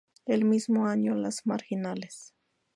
El 0.25 0.45
mismo 0.45 0.87
año 0.87 1.13
Las 1.13 1.45
Marginales. 1.45 2.33